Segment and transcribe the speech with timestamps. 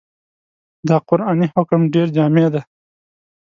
[0.87, 2.61] دا قرآني حکم ډېر جامع دی.